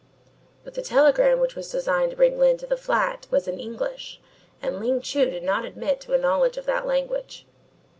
[0.63, 4.19] But the telegram which was designed to bring Lyne to the flat was in English
[4.59, 7.45] and Ling Chu did not admit to a knowledge of that language.